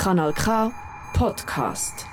[0.00, 0.72] Kanal K
[1.12, 2.06] Podcast.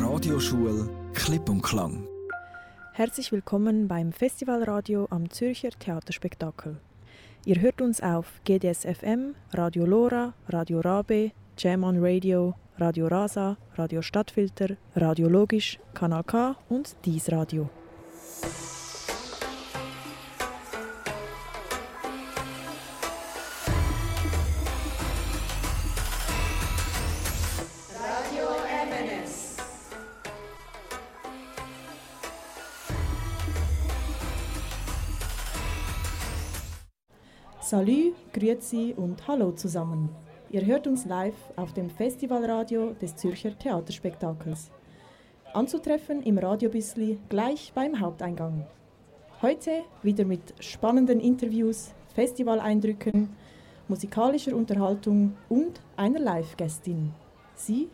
[0.00, 2.06] Radioschule Klipp und Klang.
[2.92, 6.76] Herzlich willkommen beim Festivalradio am Zürcher Theaterspektakel.
[7.44, 14.02] Ihr hört uns auf GDS-FM, Radio Lora, Radio Rabe, Jam on Radio, Radio Rasa, Radio
[14.02, 17.68] Stadtfilter, Radio Logisch, Kanal K und Dies Radio.
[38.42, 40.08] Grüezi und Hallo zusammen.
[40.50, 44.72] Ihr hört uns live auf dem Festivalradio des Zürcher Theaterspektakels.
[45.54, 48.66] Anzutreffen im Radio Bissli gleich beim Haupteingang.
[49.42, 53.28] Heute wieder mit spannenden Interviews, Festivaleindrücken,
[53.86, 57.12] musikalischer Unterhaltung und einer Live-Gästin.
[57.54, 57.90] Sie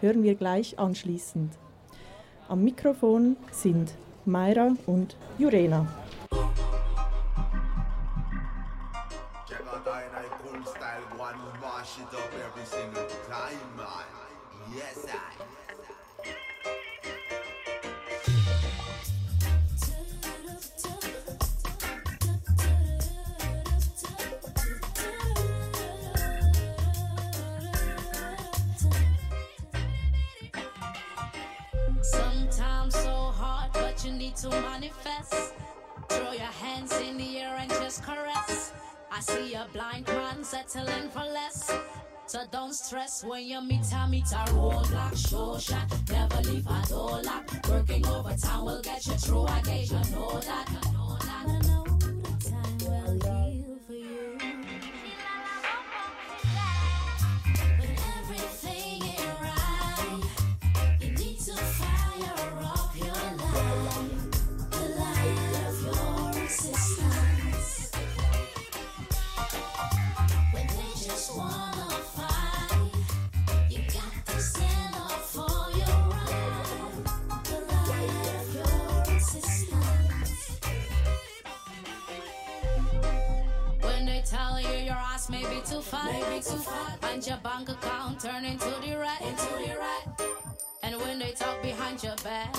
[0.00, 1.52] hören wir gleich anschließend.
[2.48, 3.92] Am Mikrofon sind
[4.24, 5.86] Mayra und Jurena.
[12.00, 13.86] It up every single time, man.
[14.74, 15.14] Yes, I.
[32.02, 35.54] Sometimes so hard, but you need to manifest.
[36.08, 38.39] Throw your hands in the air and just caress.
[39.20, 41.70] I see a blind man settling for less.
[42.24, 45.28] So don't stress when you meet a meet a roadblock.
[45.28, 47.44] Show shot, never leave a door lock.
[47.68, 49.44] Working overtime will get you through.
[49.44, 50.72] I gauge, you know that.
[50.94, 51.79] Know that.
[85.80, 89.74] Too fat, maybe too fat, and your bank account turn into the red, into the
[89.78, 90.28] red.
[90.82, 92.54] And when they talk behind your back,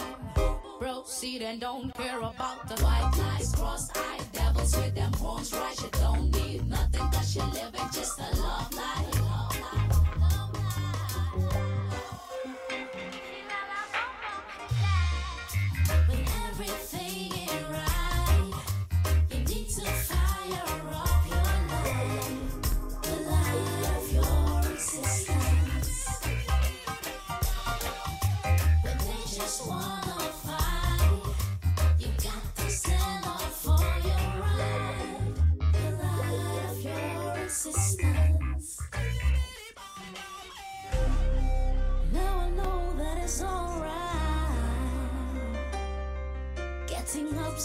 [0.80, 5.80] proceed and don't care about the white lies, cross-eyed devils with them horns right.
[5.81, 8.42] You don't need nothing cause you're living just a.
[8.42, 9.11] Love life,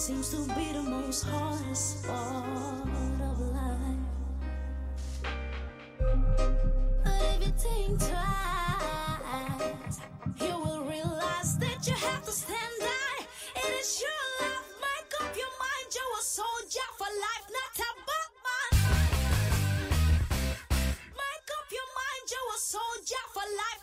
[0.07, 2.87] seems to be the most hardest part
[3.27, 3.99] of life.
[7.03, 9.99] But if you think twice,
[10.39, 13.27] you will realize that you have to stand by.
[13.57, 15.89] It is your life, make up your mind.
[15.97, 18.71] You're a soldier for life, not a Batman.
[21.19, 23.76] Make up your mind, you're a soldier for life,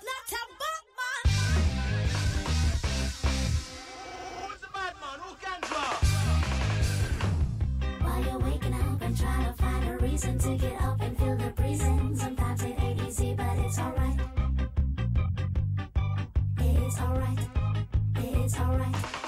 [10.26, 12.16] reason to get up and feel the breezing.
[12.16, 14.20] Sometimes it ain't easy, but it's alright.
[16.60, 17.40] It's alright.
[18.16, 19.23] It's alright.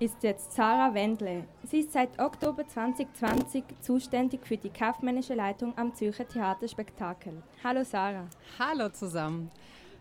[0.00, 1.44] Ist jetzt Sarah Wendle.
[1.62, 7.34] Sie ist seit Oktober 2020 zuständig für die kaufmännische Leitung am Zürcher Theaterspektakel.
[7.62, 8.26] Hallo Sarah.
[8.58, 9.50] Hallo zusammen.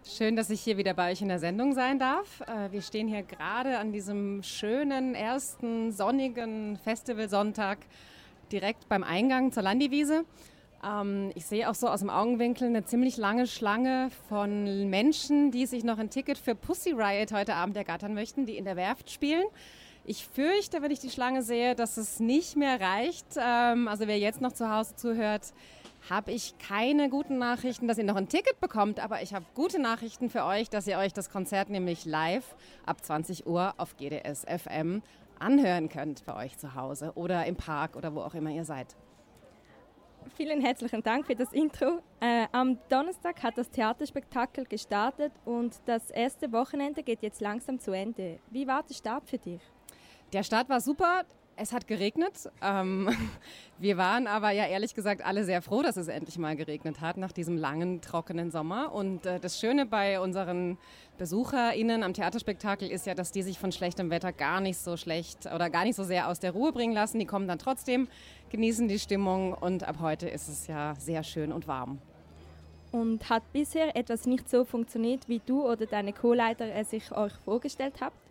[0.05, 2.39] Schön, dass ich hier wieder bei euch in der Sendung sein darf.
[2.47, 7.79] Äh, Wir stehen hier gerade an diesem schönen ersten sonnigen Festivalsonntag
[8.53, 10.23] direkt beim Eingang zur Landiwiese.
[10.81, 15.65] Ähm, ich sehe auch so aus dem Augenwinkel eine ziemlich lange Schlange von Menschen, die
[15.65, 19.11] sich noch ein Ticket für Pussy Riot heute Abend ergattern möchten, die in der Werft
[19.11, 19.43] spielen.
[20.09, 23.27] Ich fürchte, wenn ich die Schlange sehe, dass es nicht mehr reicht.
[23.37, 25.53] Ähm, also wer jetzt noch zu Hause zuhört,
[26.09, 29.77] habe ich keine guten Nachrichten, dass ihr noch ein Ticket bekommt, aber ich habe gute
[29.79, 32.55] Nachrichten für euch, dass ihr euch das Konzert nämlich live
[32.87, 35.03] ab 20 Uhr auf GDS FM
[35.37, 38.95] anhören könnt bei euch zu Hause oder im Park oder wo auch immer ihr seid.
[40.35, 42.01] Vielen herzlichen Dank für das Intro.
[42.19, 47.91] Äh, am Donnerstag hat das Theaterspektakel gestartet und das erste Wochenende geht jetzt langsam zu
[47.91, 48.39] Ende.
[48.49, 49.61] Wie war der Start für dich?
[50.31, 51.23] Der Start war super.
[51.55, 52.49] Es hat geregnet.
[52.61, 53.09] Ähm,
[53.79, 57.17] wir waren aber ja ehrlich gesagt alle sehr froh, dass es endlich mal geregnet hat
[57.17, 58.93] nach diesem langen, trockenen Sommer.
[58.93, 60.77] Und äh, das Schöne bei unseren
[61.17, 65.47] BesucherInnen am Theaterspektakel ist ja, dass die sich von schlechtem Wetter gar nicht so schlecht
[65.47, 67.19] oder gar nicht so sehr aus der Ruhe bringen lassen.
[67.19, 68.07] Die kommen dann trotzdem,
[68.51, 71.97] genießen die Stimmung und ab heute ist es ja sehr schön und warm.
[72.91, 77.33] Und hat bisher etwas nicht so funktioniert, wie du oder deine Co-Leiter es sich euch
[77.43, 78.28] vorgestellt habt?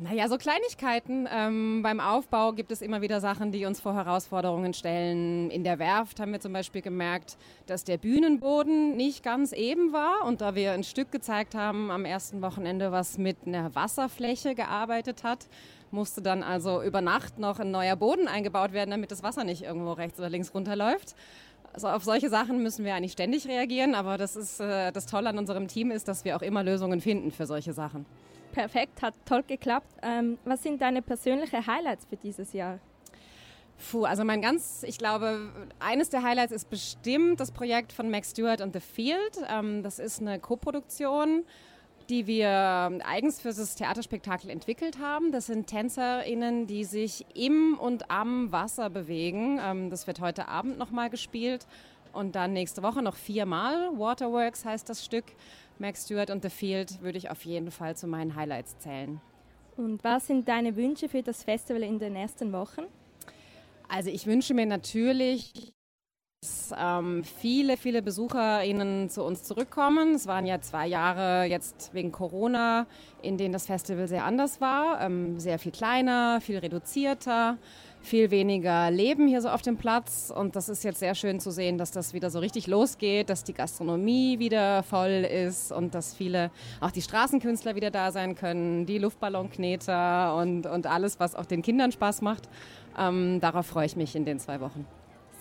[0.00, 1.28] Naja, so Kleinigkeiten.
[1.28, 5.50] Ähm, beim Aufbau gibt es immer wieder Sachen, die uns vor Herausforderungen stellen.
[5.50, 7.36] In der Werft haben wir zum Beispiel gemerkt,
[7.66, 10.24] dass der Bühnenboden nicht ganz eben war.
[10.24, 15.24] Und da wir ein Stück gezeigt haben am ersten Wochenende, was mit einer Wasserfläche gearbeitet
[15.24, 15.48] hat,
[15.90, 19.62] musste dann also über Nacht noch ein neuer Boden eingebaut werden, damit das Wasser nicht
[19.64, 21.16] irgendwo rechts oder links runterläuft.
[21.72, 25.30] Also auf solche Sachen müssen wir eigentlich ständig reagieren, aber das ist äh, das Tolle
[25.30, 28.06] an unserem Team ist, dass wir auch immer Lösungen finden für solche Sachen.
[28.58, 29.86] Perfekt, hat toll geklappt.
[30.02, 32.80] Ähm, was sind deine persönlichen Highlights für dieses Jahr?
[33.78, 38.32] Puh, also mein ganz, ich glaube, eines der Highlights ist bestimmt das Projekt von Max
[38.32, 39.38] Stewart und The Field.
[39.48, 41.44] Ähm, das ist eine Koproduktion,
[42.08, 42.48] die wir
[43.04, 45.30] eigens für das Theaterspektakel entwickelt haben.
[45.30, 49.60] Das sind TänzerInnen, die sich im und am Wasser bewegen.
[49.62, 51.64] Ähm, das wird heute Abend nochmal gespielt
[52.12, 53.96] und dann nächste Woche noch viermal.
[53.96, 55.26] Waterworks heißt das Stück.
[55.80, 59.20] Max Stewart und The Field würde ich auf jeden Fall zu meinen Highlights zählen.
[59.76, 62.82] Und was sind deine Wünsche für das Festival in den nächsten Wochen?
[63.88, 65.72] Also ich wünsche mir natürlich,
[66.42, 70.14] dass ähm, viele, viele BesucherInnen zu uns zurückkommen.
[70.14, 72.86] Es waren ja zwei Jahre jetzt wegen Corona,
[73.22, 75.00] in denen das Festival sehr anders war.
[75.00, 77.56] Ähm, sehr viel kleiner, viel reduzierter,
[78.00, 80.32] viel weniger Leben hier so auf dem Platz.
[80.34, 83.44] Und das ist jetzt sehr schön zu sehen, dass das wieder so richtig losgeht, dass
[83.44, 86.50] die Gastronomie wieder voll ist und dass viele,
[86.80, 91.62] auch die Straßenkünstler wieder da sein können, die Luftballonkneter und, und alles, was auch den
[91.62, 92.48] Kindern Spaß macht.
[92.98, 94.86] Ähm, darauf freue ich mich in den zwei Wochen.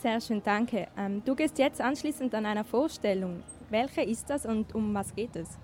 [0.02, 0.88] Sehr schön, danke.
[0.98, 3.44] Ähm, du gehst jetzt anschließend an einer Vorstellung.
[3.70, 5.58] Welche ist das und um was geht es?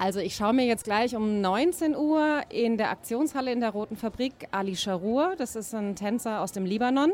[0.00, 3.96] Also ich schaue mir jetzt gleich um 19 Uhr in der Aktionshalle in der Roten
[3.96, 7.12] Fabrik Ali Sharour, das ist ein Tänzer aus dem Libanon,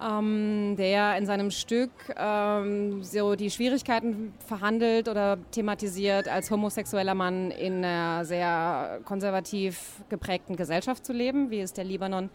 [0.00, 7.50] ähm, der in seinem Stück ähm, so die Schwierigkeiten verhandelt oder thematisiert, als homosexueller Mann
[7.50, 12.30] in einer sehr konservativ geprägten Gesellschaft zu leben, wie es der Libanon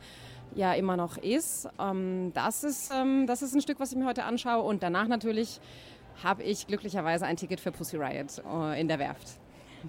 [0.56, 1.70] ja immer noch ist.
[1.80, 5.08] Ähm, das, ist ähm, das ist ein Stück, was ich mir heute anschaue und danach
[5.08, 5.62] natürlich
[6.22, 9.39] habe ich glücklicherweise ein Ticket für Pussy Riot äh, in der Werft.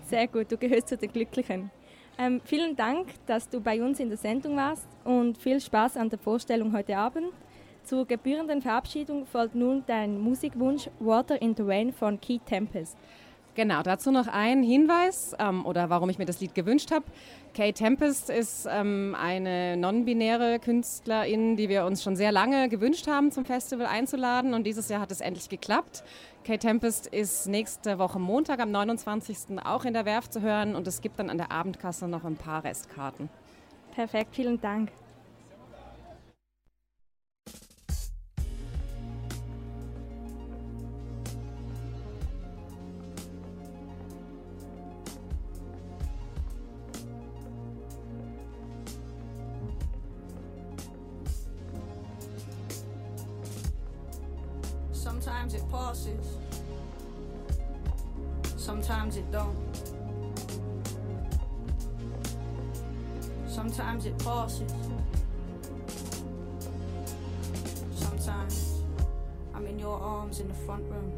[0.07, 1.71] Sehr gut, du gehörst zu den Glücklichen.
[2.19, 6.11] Ähm, vielen Dank, dass du bei uns in der Sendung warst und viel Spaß an
[6.11, 7.33] der Vorstellung heute Abend.
[7.83, 12.97] Zur gebührenden Verabschiedung folgt nun dein Musikwunsch Water in the Rain von Key Tempest.
[13.55, 17.05] Genau, dazu noch ein Hinweis ähm, oder warum ich mir das Lied gewünscht habe.
[17.53, 23.33] Kay Tempest ist ähm, eine non-binäre Künstlerin, die wir uns schon sehr lange gewünscht haben,
[23.33, 26.05] zum Festival einzuladen und dieses Jahr hat es endlich geklappt.
[26.43, 29.59] Kay Tempest ist nächste Woche Montag am 29.
[29.63, 32.37] auch in der Werft zu hören und es gibt dann an der Abendkasse noch ein
[32.37, 33.29] paar Restkarten.
[33.95, 34.91] Perfekt, vielen Dank.
[59.11, 59.57] Sometimes it don't.
[63.49, 64.73] Sometimes it passes.
[67.95, 68.83] Sometimes
[69.55, 71.13] I'm in your arms in the front room,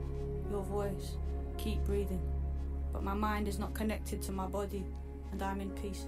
[0.50, 1.16] your voice,
[1.58, 2.20] keep breathing.
[2.92, 4.84] But my mind is not connected to my body,
[5.30, 6.06] and I'm in pieces.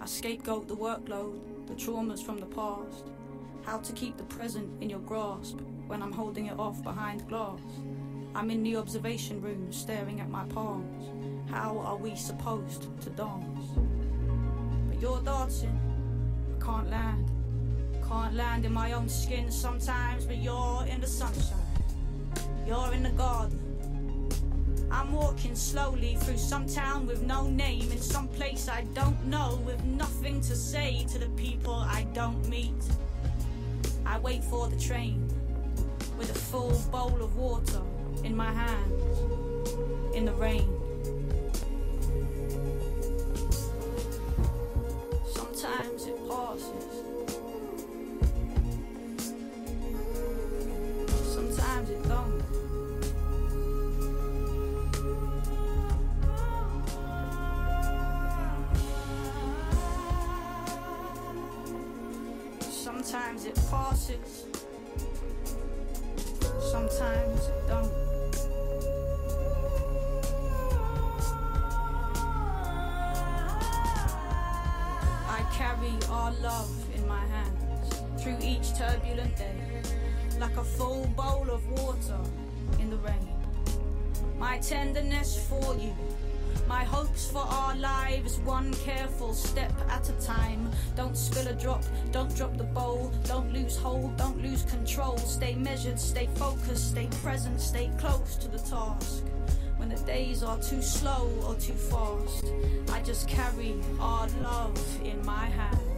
[0.00, 3.04] I scapegoat the workload, the traumas from the past.
[3.64, 7.60] How to keep the present in your grasp when I'm holding it off behind glass.
[8.36, 11.50] I'm in the observation room staring at my palms.
[11.50, 13.70] How are we supposed to dance?
[14.88, 15.80] But you're dancing,
[16.54, 17.30] I can't land.
[18.06, 21.56] Can't land in my own skin sometimes, but you're in the sunshine.
[22.66, 24.28] You're in the garden.
[24.90, 29.62] I'm walking slowly through some town with no name, in some place I don't know,
[29.64, 32.84] with nothing to say to the people I don't meet.
[34.04, 35.26] I wait for the train
[36.18, 37.80] with a full bowl of water
[38.24, 39.20] in my hands
[40.14, 40.75] in the rain.
[95.96, 99.24] Stay focused, stay present, stay close to the task.
[99.78, 102.44] When the days are too slow or too fast,
[102.92, 105.95] I just carry our love in my hands.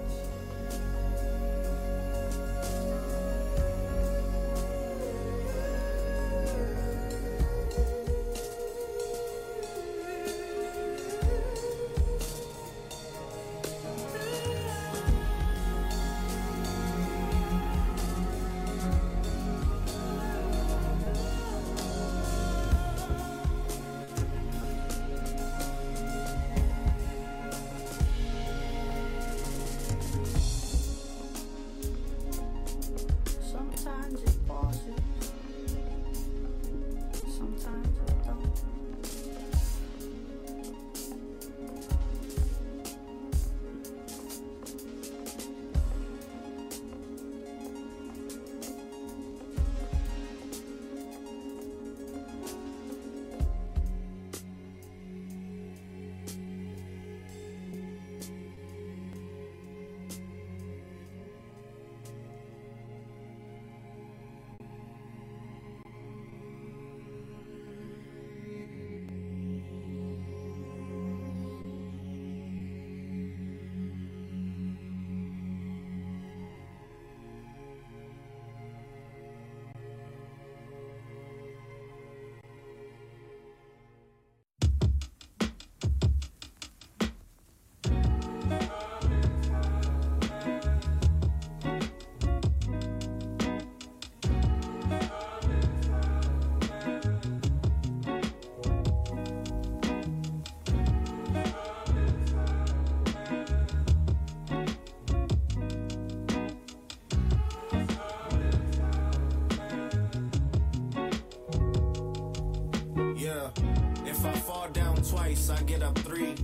[114.19, 116.35] If I fall down twice, I get up three.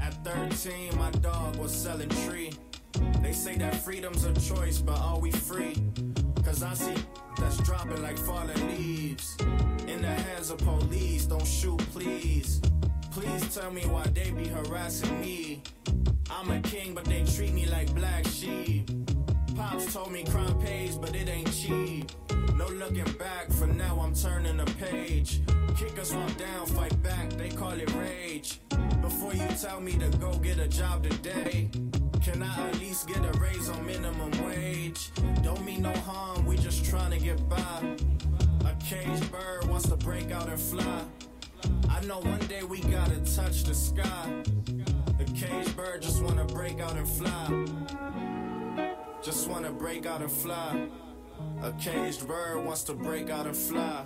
[0.00, 2.52] At 13, my dog was selling tree.
[3.20, 5.76] They say that freedom's a choice, but are we free?
[6.42, 6.94] Cause I see
[7.38, 9.36] that's dropping like falling leaves.
[9.86, 12.62] In the hands of police, don't shoot, please.
[13.10, 15.62] Please tell me why they be harassing me.
[16.30, 18.90] I'm a king, but they treat me like black sheep.
[19.54, 22.10] Pops told me crime pays, but it ain't cheap.
[22.56, 25.42] No looking back, for now I'm turning a page.
[25.76, 28.60] Kick us while down, fight back, they call it rage.
[29.00, 31.70] Before you tell me to go get a job today,
[32.22, 35.10] can I at least get a raise on minimum wage?
[35.42, 37.96] Don't mean no harm, we just trying to get by.
[38.64, 41.02] A caged bird wants to break out and fly.
[41.88, 44.42] I know one day we gotta touch the sky.
[45.18, 47.66] The caged bird just wanna break out and fly.
[49.22, 50.88] Just wanna break out and fly.
[51.62, 54.04] A caged bird wants to break out and fly.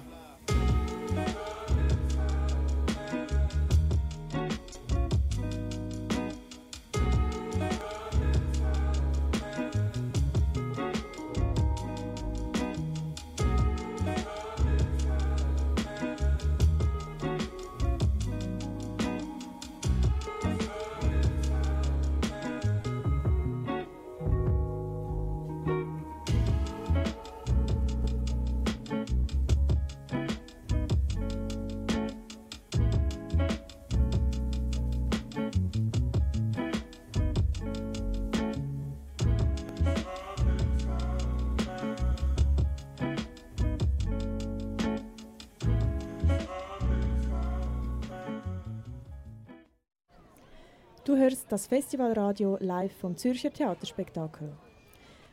[51.07, 54.51] Du hörst das Festivalradio live vom Zürcher Theaterspektakel.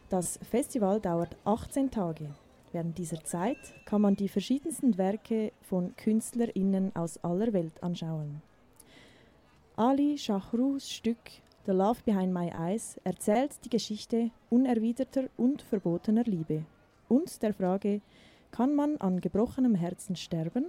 [0.07, 2.29] Das Festival dauert 18 Tage.
[2.71, 8.43] Während dieser Zeit kann man die verschiedensten Werke von KünstlerInnen aus aller Welt anschauen.
[9.75, 16.65] Ali Shahrus Stück The Love Behind My Eyes erzählt die Geschichte unerwiderter und verbotener Liebe
[17.09, 18.01] und der Frage,
[18.51, 20.65] kann man an gebrochenem Herzen sterben?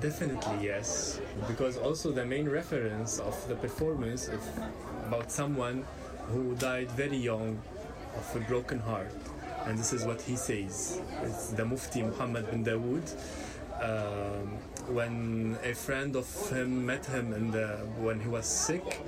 [0.00, 4.42] Definitely yes, because also the main reference of the performance is
[5.06, 5.84] about someone
[6.28, 7.60] who died very young
[8.16, 9.14] of a broken heart,
[9.66, 11.00] and this is what he says.
[11.22, 13.08] It's the Mufti Muhammad bin Dawood.
[13.80, 14.58] Um,
[14.94, 19.00] when a friend of him met him in the, when he was sick,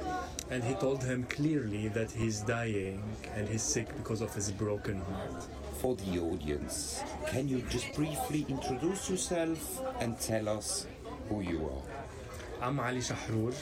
[0.51, 3.03] and he told him clearly that he's dying
[3.35, 5.47] and he's sick because of his broken heart.
[5.81, 10.87] For the audience, can you just briefly introduce yourself and tell us
[11.29, 12.67] who you are?
[12.67, 13.55] I'm Ali Chahrour.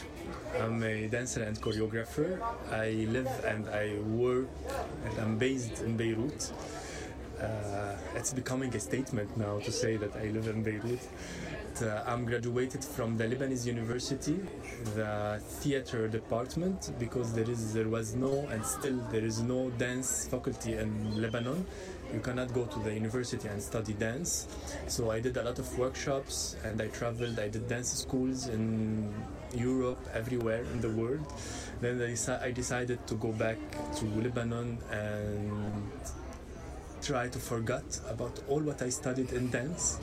[0.61, 2.41] I'm a dancer and choreographer.
[2.71, 4.49] I live and I work
[5.05, 6.53] and I'm based in Beirut.
[7.41, 11.01] Uh, it's becoming a statement now to say that I live in Beirut.
[11.83, 14.39] Uh, I'm graduated from the Lebanese University,
[14.95, 20.29] the theater department, because there is there was no and still there is no dance
[20.29, 21.67] faculty in Lebanon.
[22.15, 24.47] You cannot go to the university and study dance.
[24.87, 27.41] So I did a lot of workshops and I traveled.
[27.41, 29.13] I did dance schools in
[29.53, 31.27] Europe, everywhere in the world.
[31.81, 33.59] Then I, decided to go back
[33.97, 35.83] to Lebanon and
[37.03, 39.99] try to forget about all what I studied in dance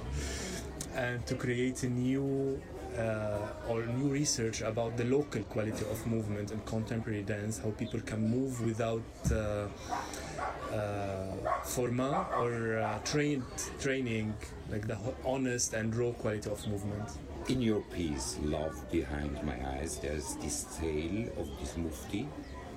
[0.94, 2.62] and to create a new
[2.98, 8.02] uh, or new research about the local quality of movement in contemporary dance, how people
[8.02, 9.02] can move without
[9.32, 9.68] uh,
[11.64, 13.44] forma or uh, trained
[13.80, 14.34] training,
[14.70, 17.10] like the honest and raw quality of movement.
[17.48, 22.28] In your piece, Love Behind My Eyes, there's this tale of this Mufti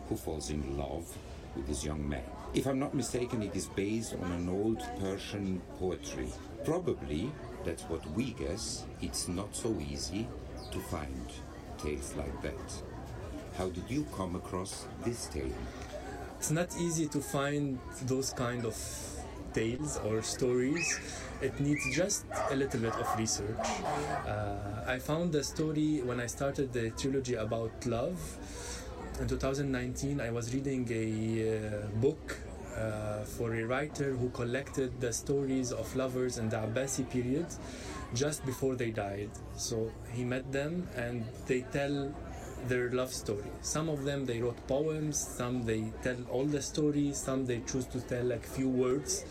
[0.09, 1.07] who falls in love
[1.55, 2.23] with this young man.
[2.55, 6.29] If I'm not mistaken, it is based on an old Persian poetry.
[6.65, 7.31] Probably,
[7.65, 10.27] that's what we guess, it's not so easy
[10.71, 11.33] to find
[11.79, 12.83] tales like that.
[13.57, 15.53] How did you come across this tale?
[16.45, 18.77] It's not easy to find those kind of
[19.55, 21.01] tales or stories.
[21.41, 23.67] It needs just a little bit of research.
[24.29, 28.21] Uh, I found the story when I started the trilogy about love.
[29.23, 31.07] In 2019, I was reading a
[31.49, 32.37] uh, book
[32.77, 37.47] uh, for a writer who collected the stories of lovers in the Abbasi period
[38.13, 39.31] just before they died.
[39.57, 42.15] So he met them and they tell
[42.69, 43.51] their love story.
[43.61, 47.87] Some of them they wrote poems, some they tell all the stories, some they choose
[47.87, 49.25] to tell like few words.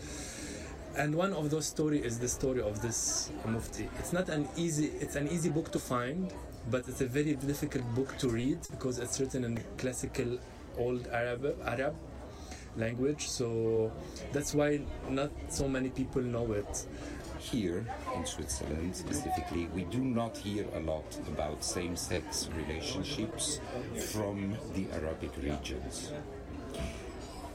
[0.96, 3.88] And one of those stories is the story of this mufti.
[3.98, 6.32] It's not an easy it's an easy book to find,
[6.70, 10.38] but it's a very difficult book to read because it's written in classical
[10.78, 11.94] old Arab Arab
[12.76, 13.28] language.
[13.28, 13.92] So
[14.32, 16.86] that's why not so many people know it.
[17.52, 17.84] Here
[18.16, 23.60] in Switzerland specifically, we do not hear a lot about same sex relationships
[24.12, 26.10] from the Arabic regions.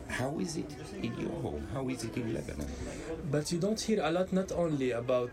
[0.07, 0.71] How is it
[1.01, 1.67] in your home?
[1.73, 2.67] How is it in Lebanon?
[3.31, 5.31] But you don't hear a lot, not only about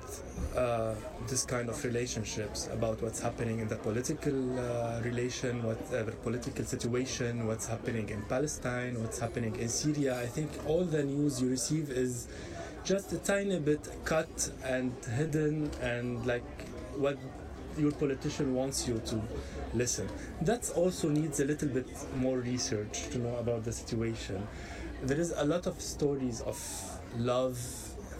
[0.56, 0.94] uh,
[1.28, 7.46] this kind of relationships, about what's happening in the political uh, relation, whatever political situation,
[7.46, 10.18] what's happening in Palestine, what's happening in Syria.
[10.18, 12.28] I think all the news you receive is
[12.86, 16.44] just a tiny bit cut and hidden, and like
[16.96, 17.18] what
[17.76, 19.20] your politician wants you to
[19.74, 20.08] listen.
[20.42, 24.46] That also needs a little bit more research to know about the situation.
[25.02, 26.58] There is a lot of stories of
[27.18, 27.58] love.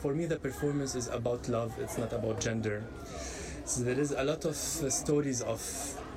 [0.03, 2.83] For me, the performance is about love, it's not about gender.
[3.65, 5.61] So there is a lot of stories of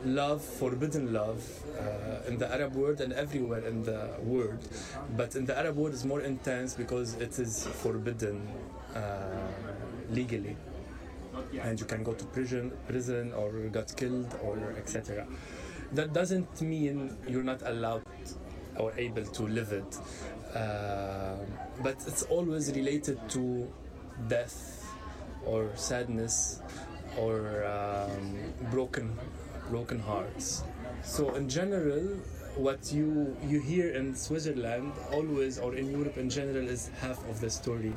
[0.05, 1.43] love, forbidden love,
[1.79, 4.59] uh, in the Arab world and everywhere in the world.
[5.15, 8.47] But in the Arab world, it's more intense because it is forbidden
[8.95, 9.01] uh,
[10.09, 10.55] legally
[11.61, 15.25] and you can go to prison, prison or got killed or etc.
[15.93, 18.03] That doesn't mean you're not allowed
[18.77, 19.97] or able to live it,
[20.55, 21.35] uh,
[21.83, 23.71] but it's always related to
[24.27, 24.85] death
[25.45, 26.61] or sadness
[27.17, 28.37] or um,
[28.71, 29.17] broken
[29.69, 30.63] broken hearts.
[31.03, 32.01] So in general,
[32.55, 37.39] what you you hear in Switzerland always or in Europe in general is half of
[37.39, 37.93] the story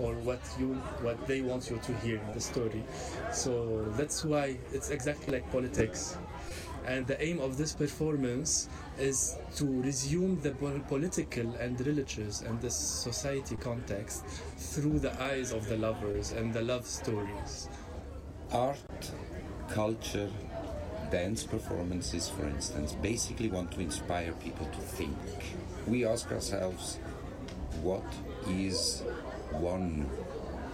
[0.00, 2.84] or what you what they want you to hear the story.
[3.32, 6.16] So that's why it's exactly like politics.
[6.86, 8.68] And the aim of this performance
[8.98, 10.52] is to resume the
[10.88, 14.24] political and religious and the society context
[14.56, 17.68] through the eyes of the lovers and the love stories.
[18.52, 19.12] Art
[19.68, 20.30] culture,
[21.10, 25.16] dance performances, for instance, basically want to inspire people to think.
[25.86, 26.98] We ask ourselves,
[27.82, 28.04] what
[28.48, 29.02] is
[29.52, 30.08] one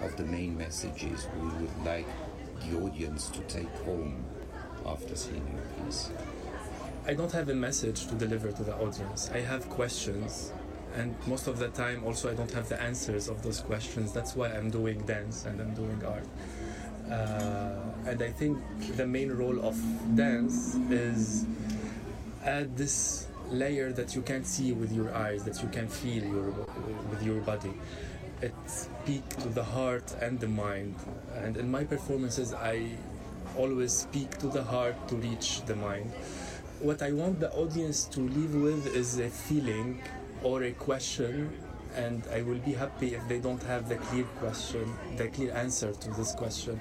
[0.02, 2.06] of the main messages we would like
[2.60, 4.24] the audience to take home
[4.86, 6.10] after seeing your piece?
[7.06, 9.30] I don't have a message to deliver to the audience.
[9.32, 10.52] I have questions,
[10.94, 14.12] and most of the time, also, I don't have the answers of those questions.
[14.12, 16.26] That's why I'm doing dance and I'm doing art.
[17.10, 18.58] Uh, and I think
[18.96, 19.76] the main role of
[20.14, 21.46] dance is
[22.44, 26.50] add this layer that you can't see with your eyes, that you can feel your,
[27.10, 27.72] with your body.
[28.42, 30.94] It speaks to the heart and the mind.
[31.36, 32.90] And in my performances, I
[33.56, 36.10] always speak to the heart to reach the mind.
[36.80, 40.02] What I want the audience to leave with is a feeling
[40.42, 41.56] or a question,
[41.94, 45.92] and I will be happy if they don't have the clear question, the clear answer
[45.92, 46.80] to this question,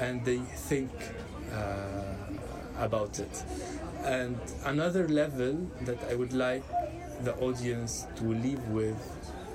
[0.00, 0.90] and they think
[1.52, 2.14] uh,
[2.78, 3.44] about it.
[4.04, 6.64] And another level that I would like
[7.22, 8.96] the audience to leave with,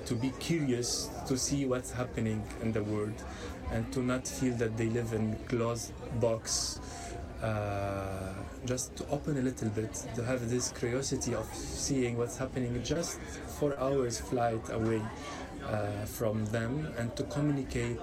[0.05, 3.23] to be curious to see what's happening in the world,
[3.71, 6.79] and to not feel that they live in closed box.
[7.41, 8.34] Uh,
[8.65, 13.19] just to open a little bit, to have this curiosity of seeing what's happening just
[13.60, 15.01] four hours flight away
[15.67, 17.99] uh, from them, and to communicate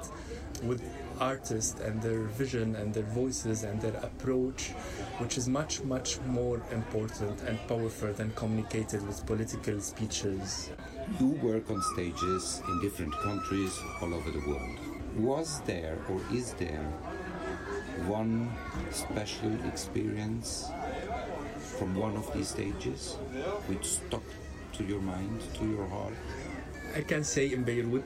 [0.63, 0.83] with
[1.21, 4.71] artists and their vision and their voices and their approach,
[5.19, 10.71] which is much, much more important and powerful than communicated with political speeches.
[11.21, 14.79] You work on stages in different countries all over the world.
[15.17, 16.85] Was there or is there
[18.07, 18.51] one
[18.91, 20.71] special experience
[21.79, 23.15] from one of these stages
[23.67, 24.23] which stuck
[24.73, 26.15] to your mind, to your heart?
[26.95, 28.05] I can say in Beirut,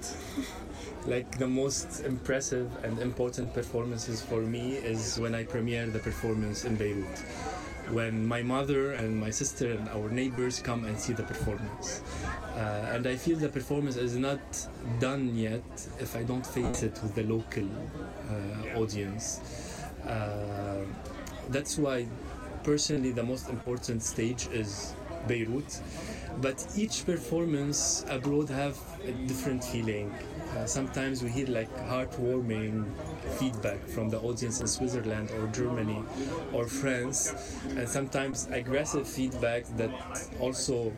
[1.07, 6.65] like the most impressive and important performances for me is when I premiere the performance
[6.65, 7.19] in Beirut.
[7.91, 12.03] When my mother and my sister and our neighbors come and see the performance.
[12.55, 14.41] Uh, and I feel the performance is not
[15.01, 15.65] done yet
[15.99, 17.69] if I don't face it with the local
[18.31, 19.41] uh, audience.
[20.07, 20.85] Uh,
[21.51, 22.07] that's why,
[22.63, 24.95] personally, the most important stage is
[25.27, 25.81] Beirut.
[26.41, 30.13] But each performance abroad have a different feeling.
[30.57, 32.85] Uh, sometimes we hear like heartwarming
[33.39, 36.03] feedback from the audience in Switzerland or Germany
[36.53, 37.35] or France,
[37.77, 39.91] and sometimes aggressive feedback that
[40.41, 40.93] also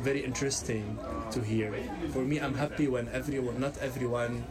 [0.00, 0.98] very interesting
[1.30, 1.74] to hear.
[2.12, 4.44] For me, I'm happy when everyone, not everyone,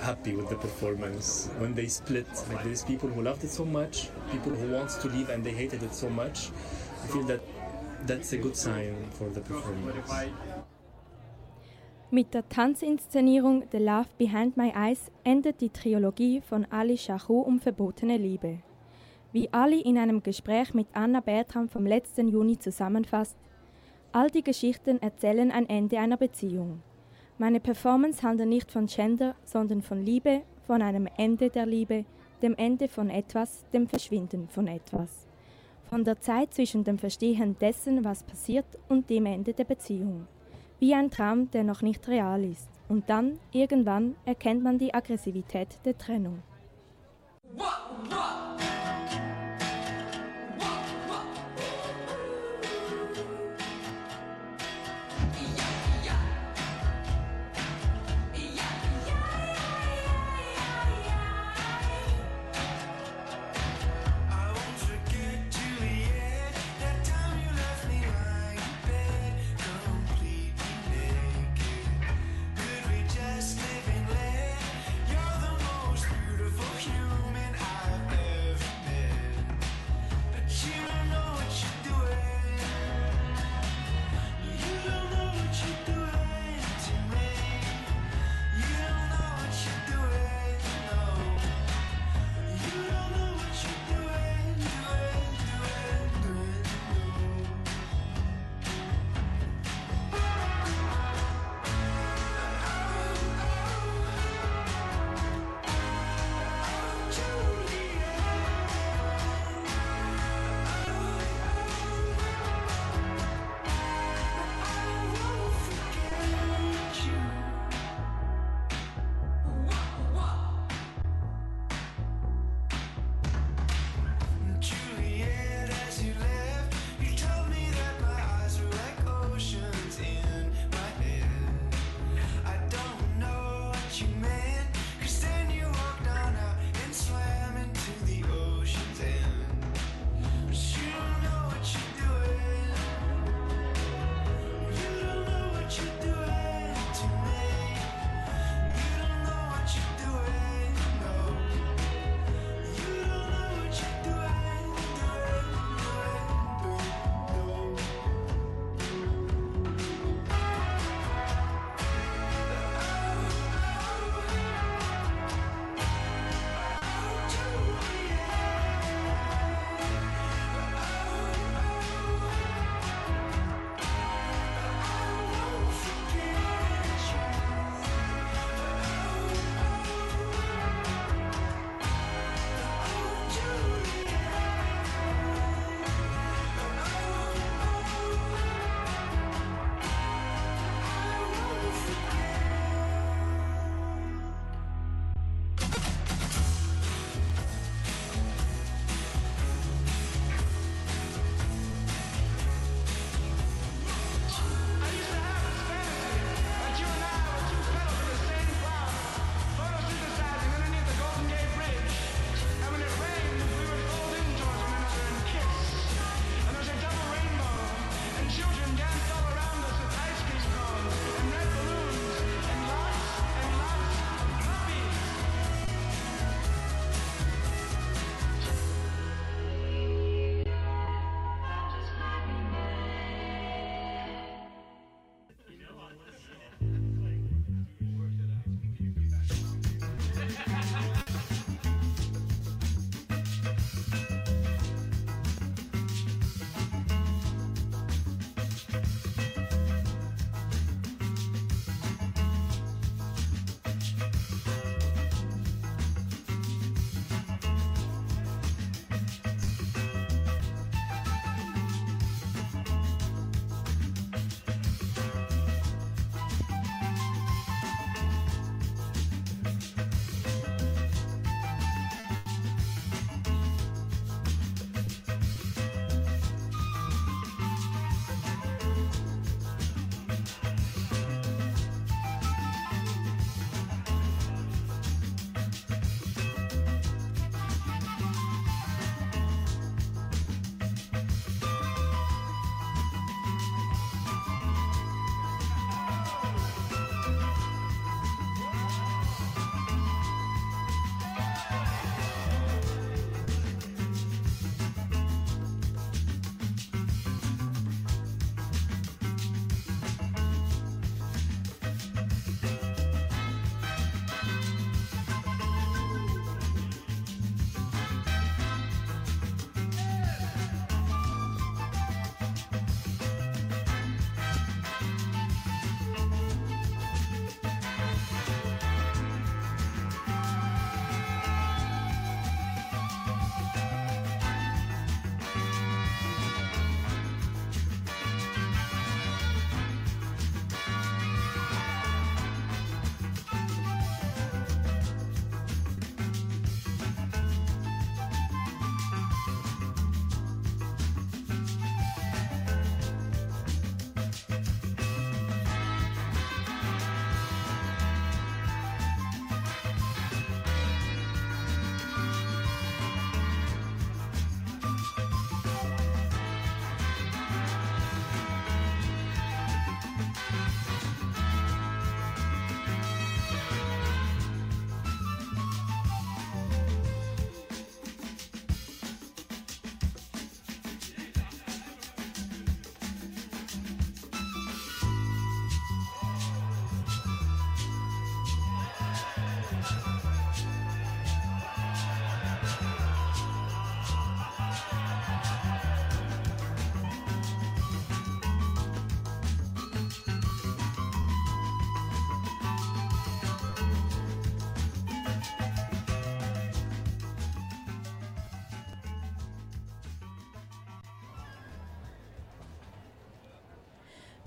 [0.00, 1.48] happy with the performance.
[1.58, 5.08] When they split, like there's people who loved it so much, people who wants to
[5.08, 6.50] leave and they hated it so much.
[7.02, 7.40] I feel that
[8.06, 10.10] that's a good sign for the performance.
[12.10, 17.58] Mit der Tanzinszenierung The Love Behind My Eyes endet die Trilogie von Ali Shahou um
[17.58, 18.58] verbotene Liebe.
[19.32, 23.36] Wie Ali in einem Gespräch mit Anna Bertram vom letzten Juni zusammenfasst,
[24.12, 26.82] all die Geschichten erzählen ein Ende einer Beziehung.
[27.38, 32.04] Meine Performance handelt nicht von Gender, sondern von Liebe, von einem Ende der Liebe,
[32.42, 35.26] dem Ende von etwas, dem Verschwinden von etwas.
[35.92, 40.26] Von der Zeit zwischen dem Verstehen dessen, was passiert, und dem Ende der Beziehung.
[40.80, 42.70] Wie ein Traum, der noch nicht real ist.
[42.88, 46.42] Und dann, irgendwann, erkennt man die Aggressivität der Trennung.
[47.58, 48.81] Just live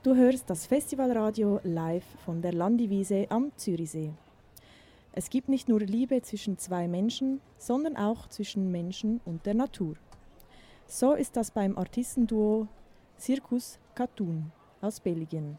[0.05, 4.13] Du hörst das Festivalradio live von der Landiwiese am Zürichsee.
[5.13, 9.95] Es gibt nicht nur Liebe zwischen zwei Menschen, sondern auch zwischen Menschen und der Natur.
[10.85, 12.67] So ist das beim Artistenduo
[13.19, 15.57] Circus Cartoon aus Belgien.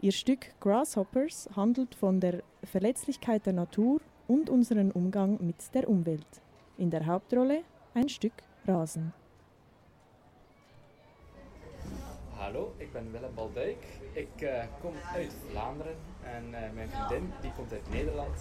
[0.00, 6.42] Ihr Stück Grasshoppers handelt von der Verletzlichkeit der Natur und unseren Umgang mit der Umwelt.
[6.78, 8.34] In der Hauptrolle ein Stück
[8.68, 9.12] Rasen.
[12.54, 13.84] Hallo, ik ben Willem Baldijk.
[14.12, 18.38] Ik eh, kom uit Vlaanderen en eh, mijn vriendin die komt uit Nederland.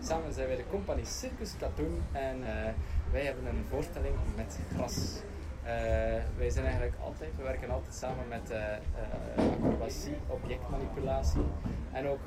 [0.00, 2.72] Samen zijn wij de compagnie Circus Cartoon en eh,
[3.12, 5.22] wij hebben een voorstelling met gras.
[6.36, 8.52] Wij zijn eigenlijk altijd, we werken altijd samen met
[9.36, 11.46] acrobatie, objectmanipulatie
[11.92, 12.24] en ook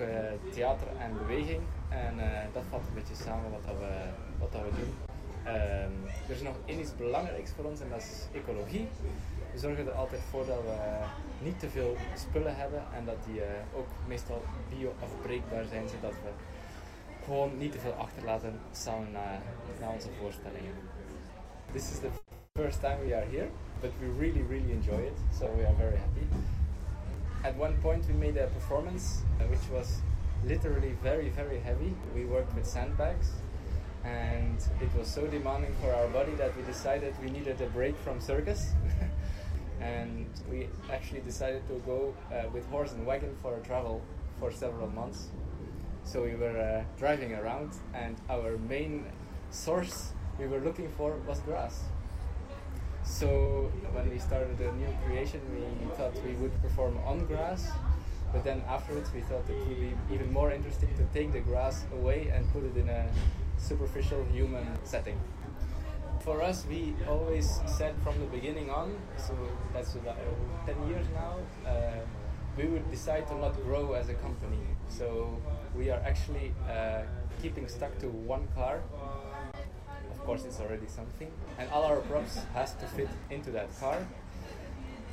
[0.51, 1.61] theater en beweging.
[1.89, 2.15] En
[2.53, 3.89] dat valt een beetje samen wat, we,
[4.39, 5.14] wat dat we doen.
[5.45, 5.91] Ehm,
[6.27, 8.88] er is nog één iets belangrijks voor ons en dat is ecologie.
[9.51, 10.77] We zorgen er altijd voor dat we
[11.43, 16.29] niet te veel spullen hebben en dat die eh, ook meestal bio-afbreekbaar zijn, zodat we
[17.23, 19.39] gewoon niet te veel achterlaten samen na,
[19.93, 20.73] onze voorstellingen.
[21.71, 22.10] This is the
[22.53, 23.49] first time we are here,
[23.81, 26.27] but we really, really enjoy it, so we are very happy.
[27.43, 30.01] At one point, we made a performance uh, which was
[30.45, 31.93] literally very, very heavy.
[32.15, 33.27] We worked with sandbags,
[34.05, 37.97] and it was so demanding for our body that we decided we needed a break
[37.97, 38.71] from circus.
[39.81, 44.01] and we actually decided to go uh, with horse and wagon for a travel
[44.39, 45.27] for several months.
[46.03, 49.05] So we were uh, driving around, and our main
[49.49, 51.83] source we were looking for was grass.
[53.03, 57.67] So when we started a new creation, we thought we would perform on grass,
[58.31, 61.85] but then afterwards we thought it would be even more interesting to take the grass
[61.93, 63.07] away and put it in a
[63.57, 65.19] superficial human setting.
[66.21, 69.33] For us, we always said from the beginning on, so
[69.73, 70.17] that's about
[70.65, 71.35] 10 years now,
[71.69, 71.99] uh,
[72.57, 74.61] we would decide to not grow as a company.
[74.89, 75.37] So
[75.75, 77.01] we are actually uh,
[77.41, 78.81] keeping stuck to one car
[80.09, 83.97] of course it's already something and all our props has to fit into that car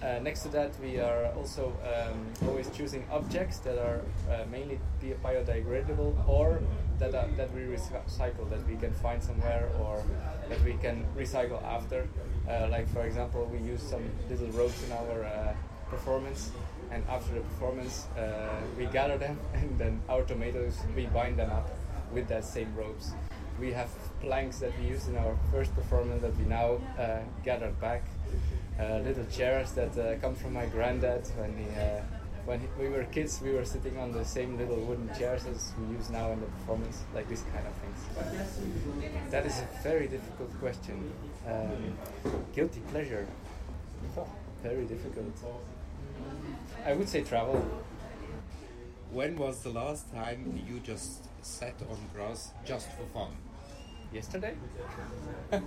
[0.02, 4.78] uh, next to that we are also um, always choosing objects that are uh, mainly
[5.00, 6.60] bi- biodegradable or
[6.98, 10.02] that, are, that we recycle that we can find somewhere or
[10.48, 12.08] that we can recycle after
[12.48, 15.54] uh, like for example we use some little ropes in our uh,
[15.88, 16.50] performance
[16.90, 21.50] and after the performance uh, we gather them and then our tomatoes we bind them
[21.50, 21.68] up
[22.12, 23.12] with that same ropes
[23.60, 27.78] we have planks that we used in our first performance that we now uh, gathered
[27.80, 28.02] back.
[28.78, 31.26] Little chairs that uh, come from my granddad.
[31.36, 32.00] When he, uh,
[32.44, 35.72] when he, we were kids, we were sitting on the same little wooden chairs as
[35.78, 39.30] we use now in the performance, like this kind of things.
[39.30, 41.12] That is a very difficult question.
[41.46, 41.96] Um,
[42.54, 43.26] guilty pleasure.
[44.16, 44.26] Oh,
[44.62, 45.32] very difficult.
[46.84, 47.64] I would say travel.
[49.10, 53.36] When was the last time you just sat on grass just for fun?
[54.12, 54.54] yesterday.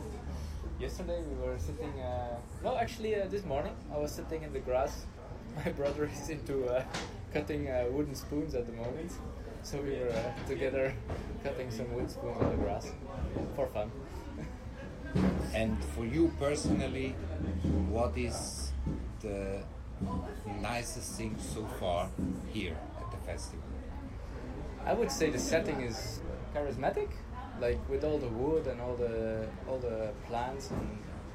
[0.79, 1.99] yesterday we were sitting.
[1.99, 5.05] Uh, no, actually, uh, this morning I was sitting in the grass.
[5.65, 6.83] My brother is into uh,
[7.33, 9.11] cutting uh, wooden spoons at the moment,
[9.63, 10.93] so we were uh, together
[11.43, 12.91] cutting some wood spoons on the grass
[13.55, 13.91] for fun.
[15.53, 17.15] And for you personally,
[17.89, 18.73] what is
[19.21, 19.63] the
[20.61, 22.09] nicest thing so far
[22.51, 23.63] here at the festival?
[24.85, 26.19] I would say the setting is
[26.53, 27.07] charismatic,
[27.61, 30.87] like with all the wood and all the all the plants and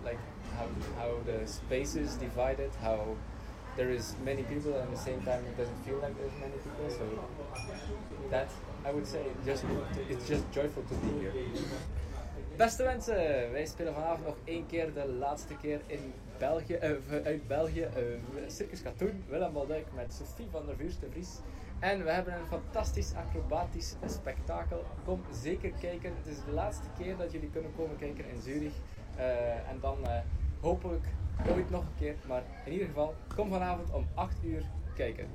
[0.05, 0.19] like
[0.57, 0.67] how
[0.99, 3.17] how the space is divided, how
[3.77, 6.59] there is many people and at the same time it doesn't feel like there's many
[6.65, 6.89] people.
[6.99, 7.05] So
[8.31, 8.49] that
[8.85, 9.65] I would say just
[10.09, 11.33] it's just joyful to be here.
[12.57, 13.15] Beste mensen,
[13.53, 16.79] wij spelen vanavond nog één keer de laatste keer in België,
[17.09, 18.03] v- uit België, eh,
[18.47, 21.29] Circus Cartoon, Willem Baldijk met Sophie van der Vuurs de Vries.
[21.81, 24.85] En we hebben een fantastisch acrobatisch spektakel.
[25.05, 26.13] Kom zeker kijken.
[26.17, 28.75] Het is de laatste keer dat jullie kunnen komen kijken in Zurich.
[29.17, 30.21] Eh, en dan eh,
[30.61, 31.05] hopelijk
[31.49, 32.15] ooit nog een keer.
[32.29, 34.63] Maar in ieder geval, kom vanavond om 8 uur
[34.95, 35.27] kijken.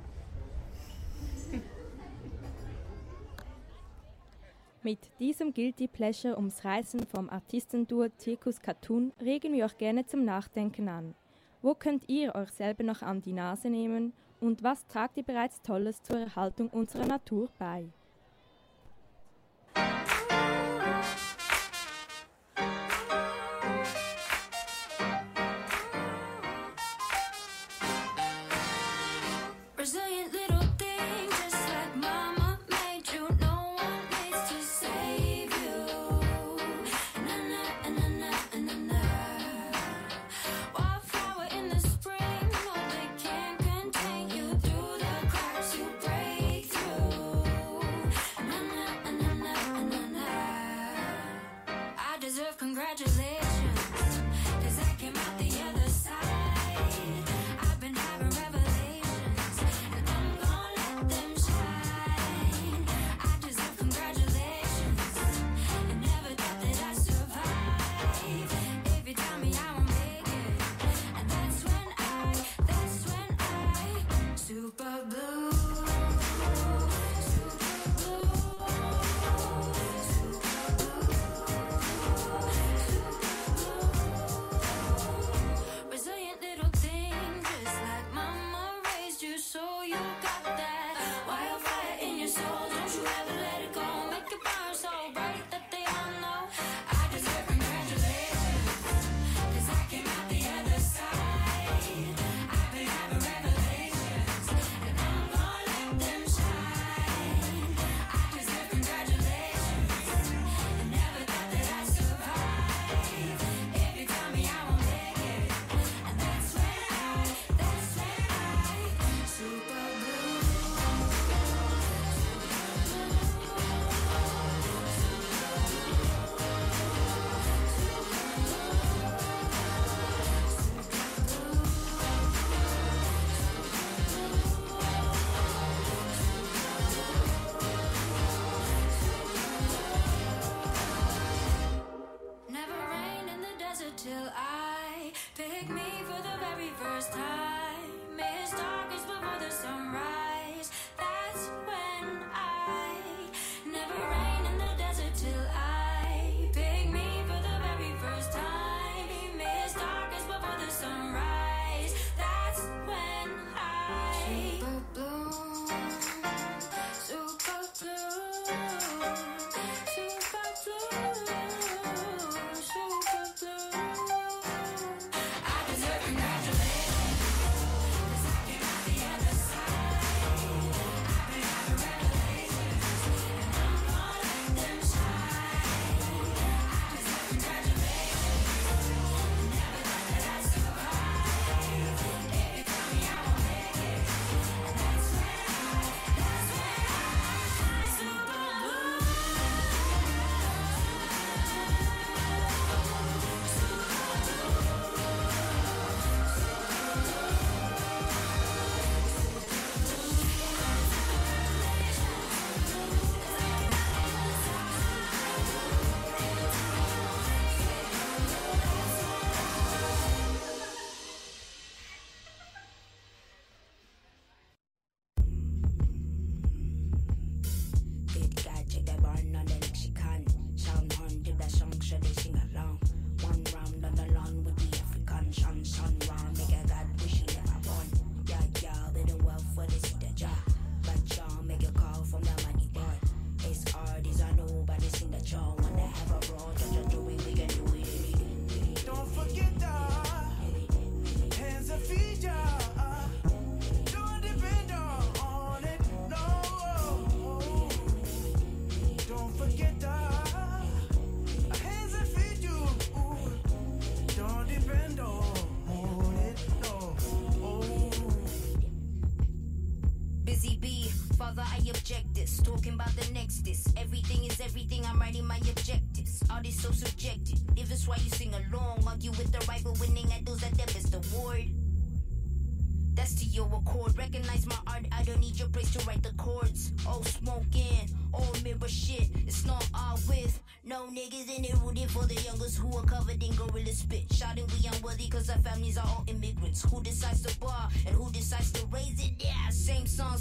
[4.80, 10.24] Mit diesem Guilty Pleasure ums Reisen vom Artistenduo Circus Cartoon regen wir euch gerne zum
[10.24, 11.14] Nachdenken an.
[11.60, 15.62] Wo könnt ihr euch selber noch an die Nase nehmen und was tragt ihr bereits
[15.62, 17.86] Tolles zur Erhaltung unserer Natur bei?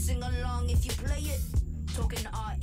[0.06, 1.42] Sing along if you play it.
[1.96, 2.55] Talking art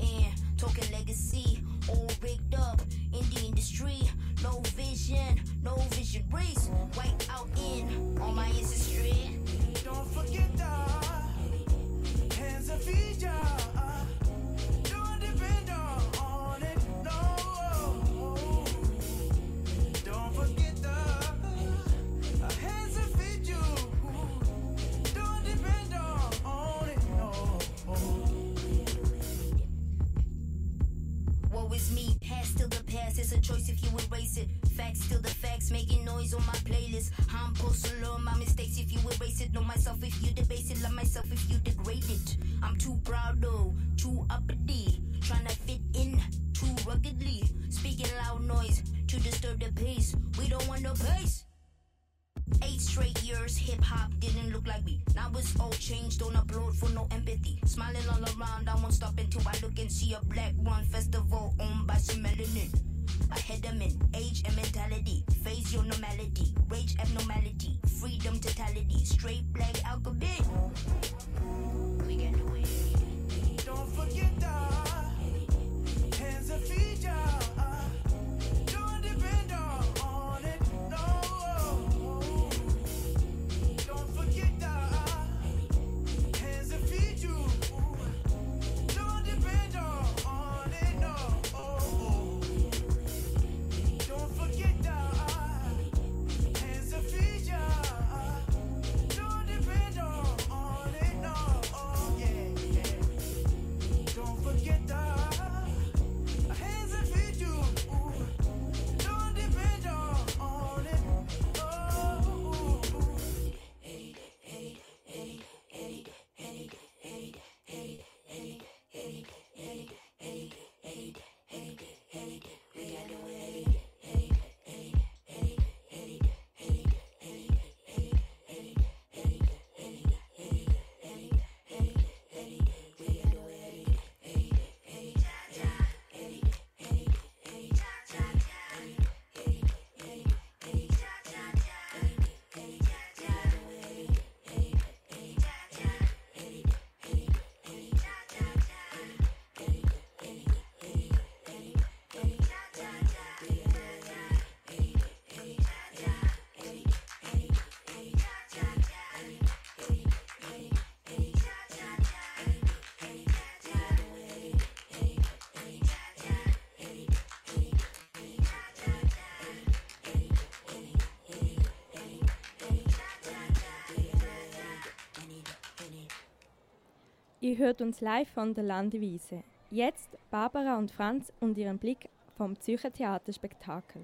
[177.43, 179.43] Ihr hört uns live von der Landewiese.
[179.68, 184.03] Jetzt Barbara und Franz und ihren Blick vom Zürcher Theaterspektakel.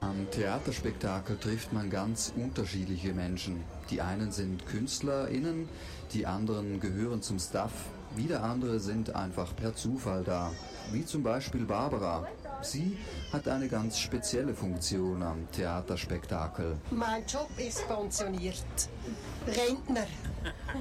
[0.00, 3.62] Am Theaterspektakel trifft man ganz unterschiedliche Menschen.
[3.90, 5.68] Die einen sind KünstlerInnen,
[6.14, 10.52] die anderen gehören zum Staff, wieder andere sind einfach per Zufall da.
[10.90, 12.26] Wie zum Beispiel Barbara.
[12.62, 12.96] Sie
[13.32, 16.76] hat eine ganz spezielle Funktion am Theaterspektakel.
[16.90, 18.64] Mein Job ist pensioniert.
[19.46, 20.06] Rentner.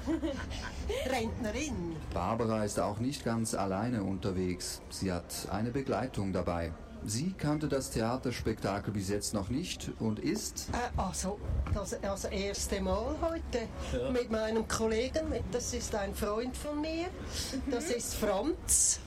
[1.09, 1.95] Rentnerin.
[2.13, 4.81] Barbara ist auch nicht ganz alleine unterwegs.
[4.89, 6.71] Sie hat eine Begleitung dabei.
[7.03, 10.67] Sie kannte das Theaterspektakel bis jetzt noch nicht und ist?
[10.71, 11.39] Äh, also,
[11.73, 14.11] das, das erste Mal heute ja.
[14.11, 15.33] mit meinem Kollegen.
[15.51, 17.07] Das ist ein Freund von mir.
[17.71, 17.95] Das mhm.
[17.95, 18.99] ist Franz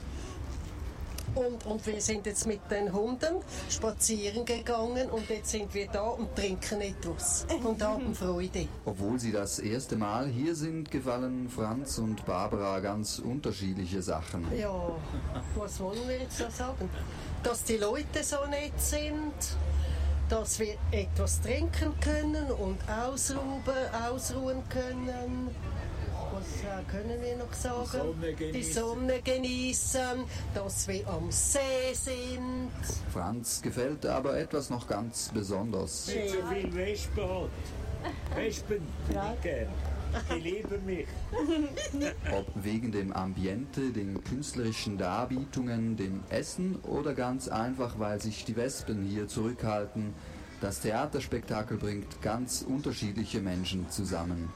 [1.35, 3.35] und, und wir sind jetzt mit den Hunden
[3.69, 8.67] spazieren gegangen und jetzt sind wir da und trinken etwas und haben Freude.
[8.85, 14.45] Obwohl sie das erste Mal hier sind, gefallen Franz und Barbara ganz unterschiedliche Sachen.
[14.57, 14.91] Ja,
[15.55, 16.89] was wollen wir jetzt da sagen?
[17.43, 19.33] Dass die Leute so nett sind,
[20.29, 23.61] dass wir etwas trinken können und ausruhen,
[24.09, 25.49] ausruhen können
[26.45, 28.13] was können wir noch sagen?
[28.53, 30.23] Die Sonne genießen,
[30.53, 32.71] dass wir am See sind.
[33.11, 36.07] Franz gefällt aber etwas noch ganz besonders.
[36.07, 37.49] Nicht so viel Wespen halt.
[38.35, 38.81] Wespen,
[39.13, 39.35] ja.
[39.41, 39.67] gern.
[40.33, 41.07] Die lieben mich.
[42.37, 48.55] Ob wegen dem Ambiente, den künstlerischen Darbietungen, dem Essen oder ganz einfach, weil sich die
[48.55, 50.13] Wespen hier zurückhalten,
[50.61, 54.49] das Theaterspektakel bringt ganz unterschiedliche Menschen zusammen.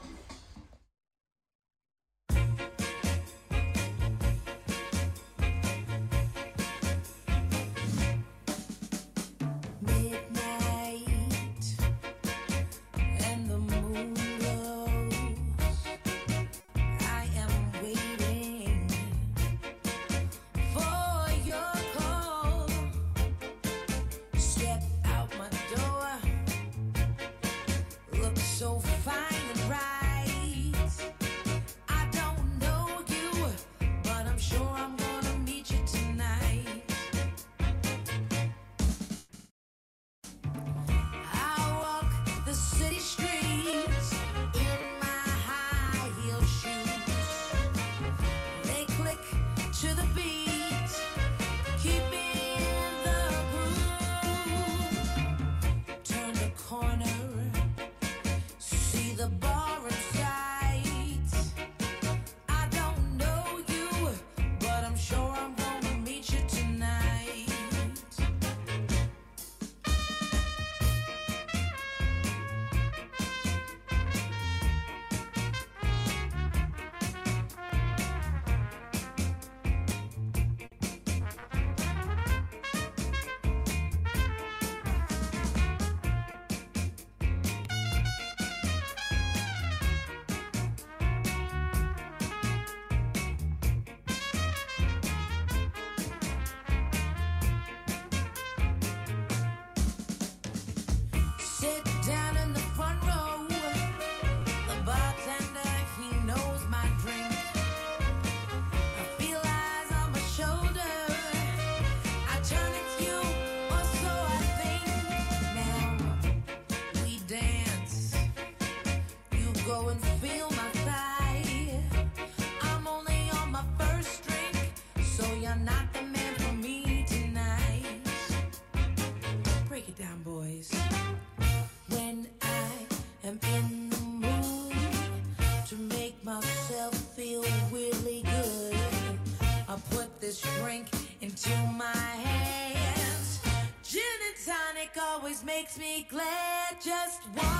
[145.44, 146.80] Makes me glad.
[146.82, 147.59] Just one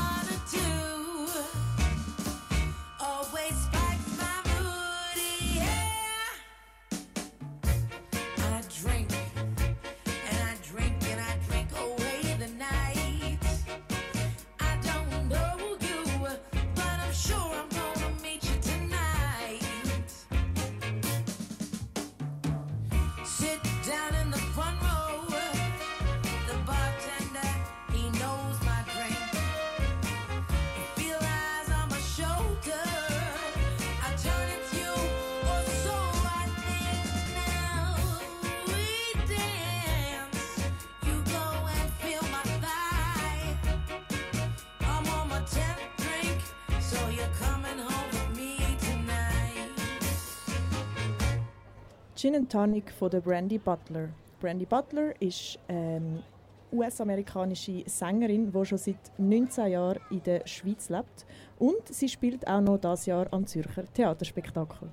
[52.21, 54.11] Gin and Tonic von der Brandy Butler.
[54.41, 56.23] Brandy Butler ist ähm,
[56.71, 61.25] US-amerikanische Sängerin, die schon seit 19 Jahren in der Schweiz lebt.
[61.59, 64.91] Und sie spielt auch noch das Jahr am Zürcher Theaterspektakel.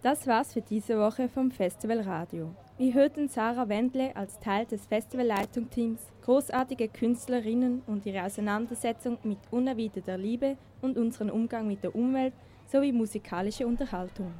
[0.00, 2.50] Das war's für diese Woche vom Festival Radio.
[2.78, 10.16] Wir hörten Sarah Wendle als Teil des Festivalleitungsteams, großartige Künstlerinnen und ihre Auseinandersetzung mit unerwiderter
[10.16, 12.32] Liebe und unseren Umgang mit der Umwelt
[12.72, 14.32] sowie musikalische Unterhaltung.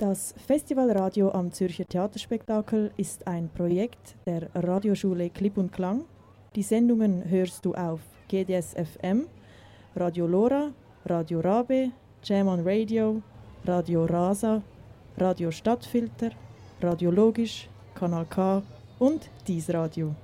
[0.00, 6.06] Das Festivalradio am Zürcher Theaterspektakel ist ein Projekt der Radioschule Klipp und Klang.
[6.54, 9.26] Die Sendungen hörst du auf GDS FM,
[9.94, 10.72] Radio Lora,
[11.04, 11.90] Radio Rabe,
[12.24, 13.20] Jam on Radio,
[13.66, 14.62] Radio Rasa,
[15.18, 16.30] Radio Stadtfilter,
[16.80, 18.62] Radio Logisch, Kanal K
[18.98, 20.14] und Dies Radio.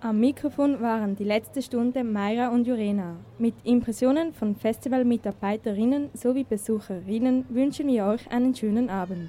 [0.00, 3.16] Am Mikrofon waren die letzte Stunde Mayra und Jurena.
[3.36, 9.28] Mit Impressionen von Festivalmitarbeiterinnen sowie Besucherinnen wünschen wir euch einen schönen Abend.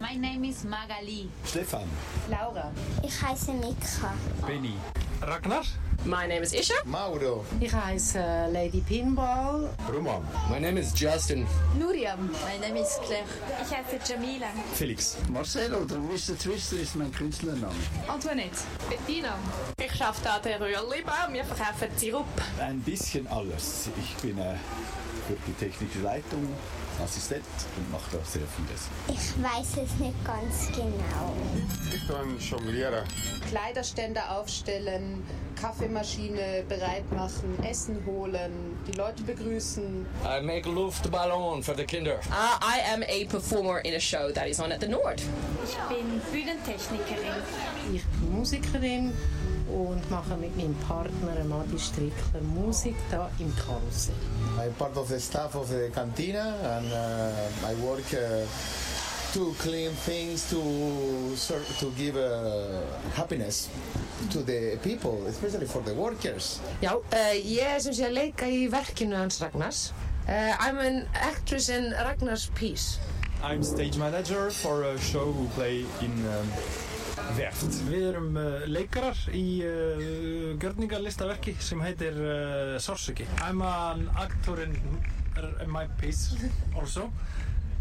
[0.00, 1.28] My name is Magali.
[1.44, 1.82] Stefan.
[2.30, 2.72] Laura.
[3.02, 4.14] Ich heiße Mika.
[4.46, 4.72] Benny.
[5.20, 5.64] Ragnar.
[6.06, 6.74] My name is Isha.
[6.84, 7.46] Mauro.
[7.60, 9.70] Ich heiße äh, Lady Pinball.
[9.90, 10.22] Roman.
[10.50, 11.46] My name is Justin.
[11.78, 12.28] Nuriam.
[12.44, 13.24] My name is Claire.
[13.62, 14.48] Ich heiße Jamila.
[14.74, 15.16] Felix.
[15.30, 16.36] Marcelo oder Mr.
[16.38, 17.72] Twister ist mein Künstlername.
[18.06, 18.58] Antoinette.
[18.90, 19.38] Bettina.
[19.78, 21.28] Ich arbeite an der Rührliba.
[21.32, 22.26] Wir verkaufen Sirup.
[22.60, 23.88] Ein bisschen alles.
[23.98, 24.56] Ich bin äh,
[25.26, 26.46] für die technische Leitung
[27.02, 27.44] Assistent
[27.76, 28.88] und mache da sehr vieles.
[29.08, 31.34] Ich weiß es nicht ganz genau.
[31.92, 33.04] Ich kann jonglieren.
[33.48, 35.22] Kleiderständer aufstellen,
[35.60, 40.06] Kaffeemaschine bereit machen, Essen holen, die Leute begrüßen.
[40.24, 42.20] I make Luftballon for the Kinder.
[42.30, 45.22] Uh, I am a performer in a show that is on at the Nord.
[45.64, 47.42] Ich bin Bühnentechnikerin.
[47.92, 49.12] Ich bin Musikerin
[49.68, 54.14] und mache mit meinem Partner Madi Strickler Musik da im Karussell.
[54.58, 58.46] I'm part of the staff of the cantina and uh, I work uh,
[59.32, 62.80] to clean things to ser- to give uh,
[63.16, 63.68] happiness
[64.30, 66.60] to the people, especially for the workers.
[66.80, 67.02] Já, uh,
[67.34, 69.92] ég er sem sé að leika í verkinu hans Ragnars.
[70.28, 72.98] Uh, I'm an actress in Ragnars piece.
[73.42, 76.48] I'm stage manager for a show we play in um,
[77.32, 77.78] Verft.
[77.88, 83.26] Við erum uh, leikarar í uh, gjörningarlistaverki sem heitir uh, Sársöki.
[83.46, 84.76] I'm an actor in
[85.66, 86.36] my piece
[86.76, 87.10] also.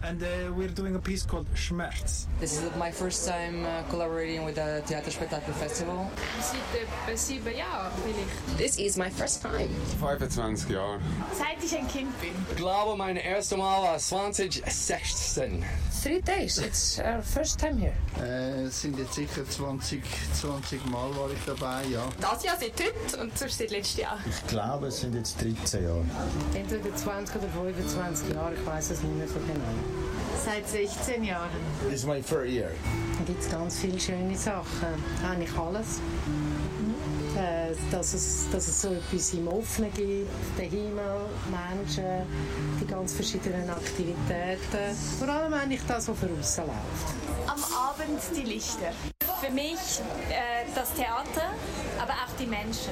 [0.04, 2.26] And uh, we're doing a piece called Schmerz.
[2.42, 6.12] This is my first time uh, collaborating with the Theaterspektakel Festival.
[6.42, 8.58] Seit sieben Jahren vielleicht.
[8.58, 9.70] This is my first time.
[10.00, 11.00] 25 Jahre.
[11.34, 12.32] Seit ich ein Kind bin.
[12.50, 15.64] Ich glaube, mein erstes Mal war 2016.
[16.04, 17.94] Three days, it's our first time here.
[18.20, 22.04] Äh, es sind jetzt sicher 20, 20 Mal war ich dabei, ja.
[22.20, 24.20] Das Jahr seit heute und sonst seit letztes Jahr.
[24.28, 26.04] Ich glaube, es sind jetzt 13 Jahre.
[26.54, 29.93] Entweder 20 oder 25 Jahre, ich weiß es nicht mehr so genau.
[30.44, 31.50] Seit 16 Jahren.
[31.90, 32.72] This is my third year.
[33.18, 34.94] Da gibt es ganz viele schöne Sachen.
[35.24, 36.02] Eigentlich alles.
[37.36, 42.28] Äh, dass, es, dass es so etwas im Offenen gibt, der Himmel, Menschen,
[42.80, 44.96] die ganz verschiedenen Aktivitäten.
[45.18, 46.48] Vor allem eigentlich das, was für läuft.
[47.48, 48.92] Am Abend die Lichter.
[49.42, 51.54] Für mich äh, das Theater,
[52.00, 52.92] aber auch die Menschen.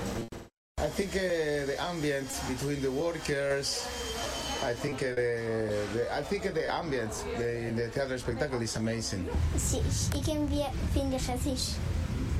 [0.82, 3.86] I think uh, the ambient between the workers,
[4.64, 8.76] I think uh, the, the I think the ambient the, in the theater spectacle is
[8.76, 9.28] amazing.
[10.14, 11.78] Irgendwie finde ich, es ist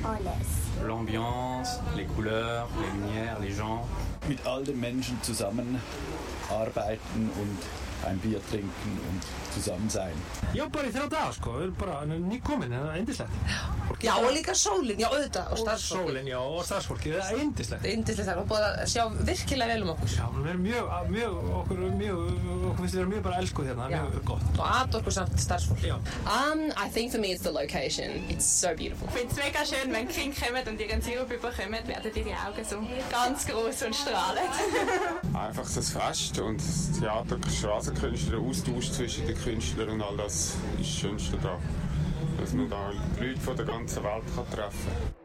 [0.04, 0.86] alles.
[0.86, 3.86] L'ambiance, les couleurs, les lumières, les gens.
[4.28, 5.80] Mit all den Menschen zusammen
[6.48, 7.58] arbeiten und
[8.08, 9.22] ein Bier trinken und
[9.54, 10.16] zusammen sein.
[10.54, 13.32] Já, bara í þrjá daga sko, við erum bara nýkomin, það er indislegt.
[14.02, 16.08] Já, og líka sólinn, já, auðvitað, og starfsfólkið.
[16.08, 17.82] sólinn, já, og starfsfólkið, það er indislegt.
[17.82, 20.14] Það er indislegt það, og búið að sjá virkilega vel um okkur.
[20.16, 22.22] Já, við erum mjög, mjög, okkur, mjög,
[22.72, 24.02] okkur finnst við vera mjög bara elskuð hérna, Já.
[24.02, 24.46] mjög gott.
[24.58, 25.84] Og atorkusamt starfsfólk.
[25.86, 25.96] Já.
[26.26, 28.10] Um, I think for me it's the location.
[28.28, 29.08] It's so beautiful.
[29.08, 32.64] Ich finde es mega schön, wenn Kinder kommen und ihren Sirup bekommen, werden ihre Augen
[32.64, 32.76] so
[33.10, 34.54] ganz groß und strahlend.
[35.34, 37.91] Einfach das Fest und das Theater, Straßenkünstler,
[38.30, 41.60] der Austausch zwischen den Künstlern und all das ist das Schönste daran.
[42.38, 45.21] Dass man da Leute von der ganzen Welt kann treffen kann.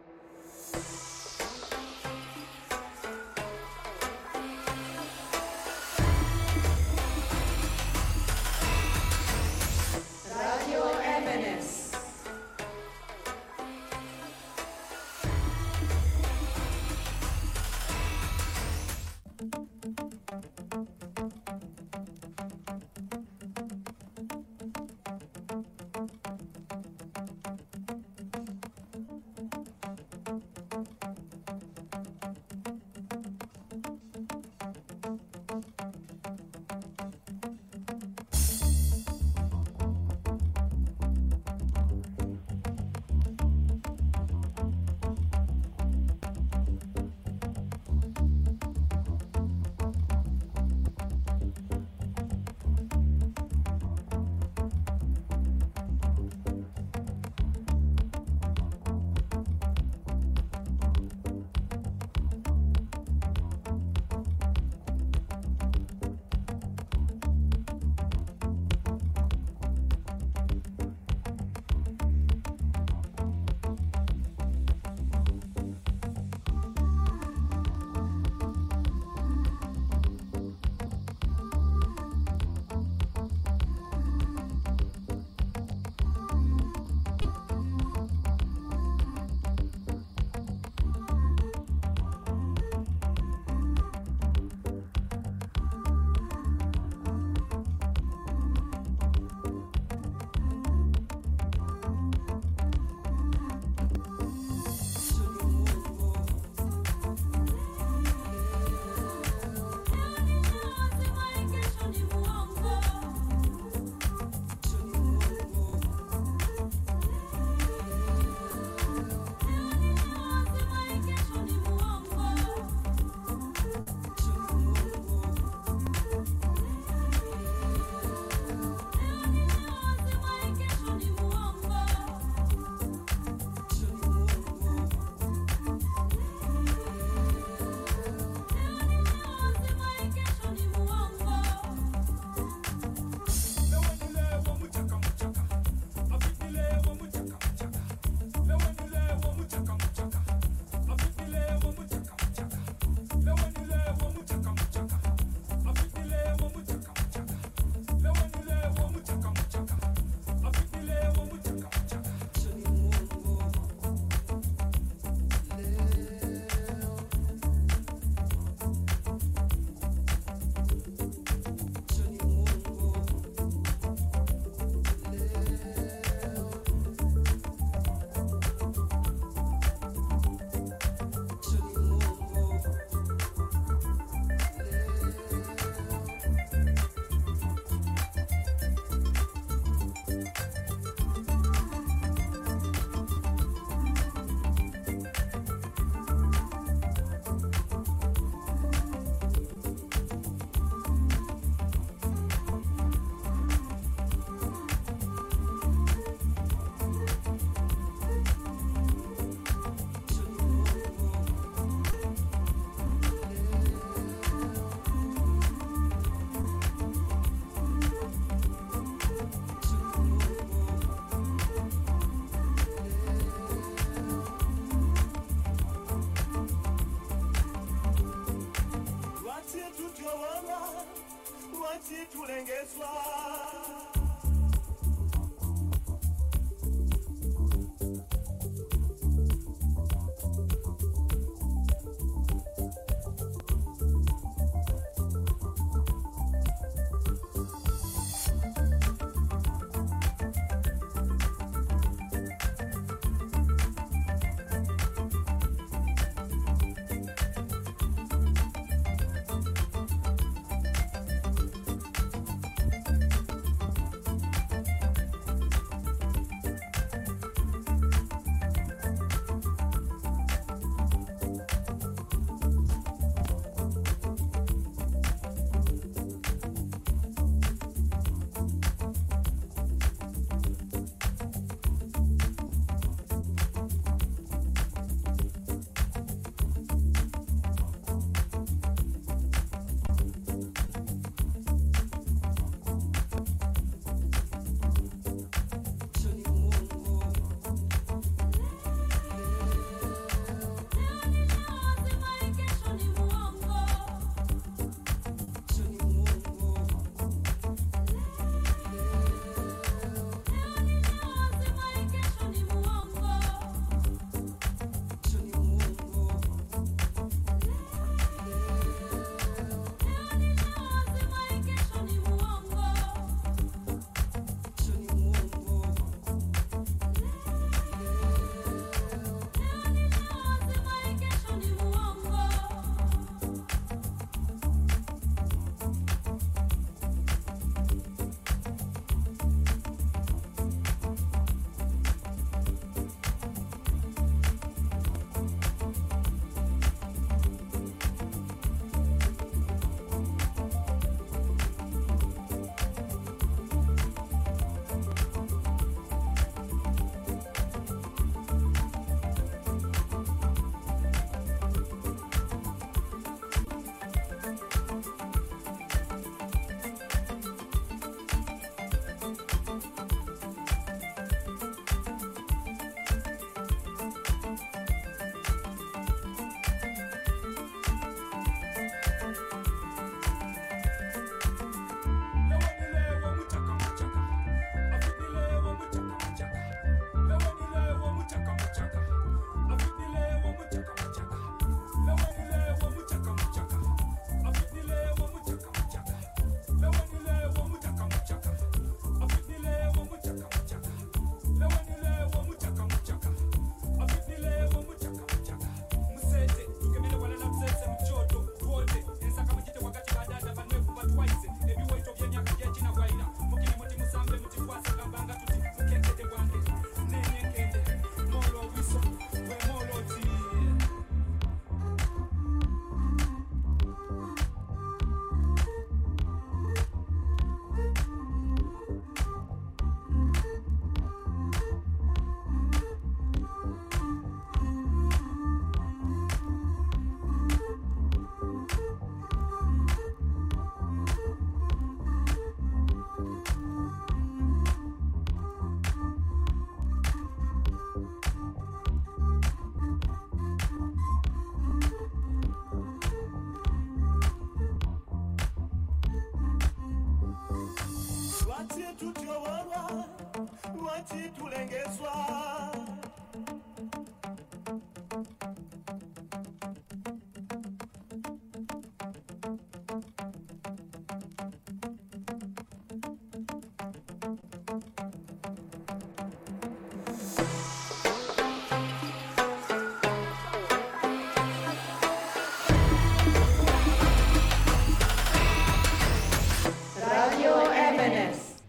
[232.16, 233.17] Radio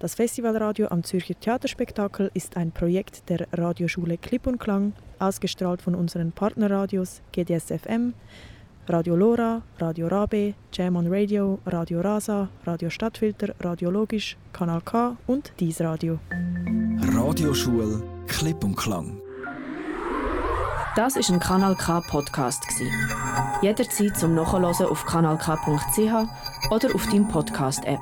[0.01, 5.97] Das Festivalradio am Zürcher Theaterspektakel ist ein Projekt der Radioschule Klipp und Klang, ausgestrahlt von
[5.97, 8.15] unseren Partnerradios GDS-FM,
[8.87, 15.17] Radio Lora, Radio Rabe, Jam on Radio, Radio Rasa, Radio Stadtfilter, Radio Logisch, Kanal K
[15.27, 16.21] und Dies Radio.
[17.13, 19.21] Radioschule Klipp und Klang.
[20.95, 22.89] Das ist ein Kanal K Podcast gsi.
[23.63, 28.01] Jederzeit zum Nachhören auf kanalk.ch oder auf deinem Podcast App.